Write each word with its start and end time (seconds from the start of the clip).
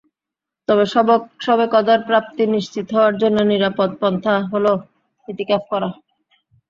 তবে 0.67 0.85
শবে 1.45 1.65
কদর 1.73 1.99
প্রাপ্তি 2.07 2.43
নিশ্চিত 2.55 2.87
হওয়ার 2.95 3.13
জন্য 3.21 3.37
নিরাপদ 3.51 3.89
পন্থা 4.01 4.35
হলো 4.51 4.73
ইতিকাফ 5.27 5.63
করা। 5.71 5.89